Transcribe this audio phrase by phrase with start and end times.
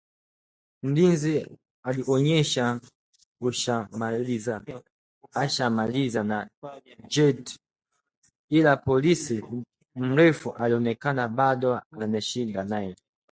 [0.83, 1.33] Mlinzi
[1.87, 2.65] alionyesha
[5.33, 6.71] ashamalizana na
[7.07, 7.49] Jared
[8.49, 9.43] ila polisi
[9.95, 12.95] mrefu alionekana bado ana shida naye